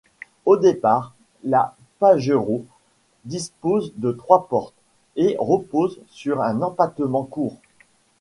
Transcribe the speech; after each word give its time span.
Au 0.45 0.57
départ, 0.57 1.13
la 1.43 1.75
Pajero 1.99 2.65
dispose 3.25 3.93
de 3.97 4.11
trois 4.11 4.47
portes 4.47 4.73
et 5.15 5.35
repose 5.37 6.01
sur 6.07 6.41
un 6.41 6.63
empattement 6.63 7.21
court. 7.23 7.57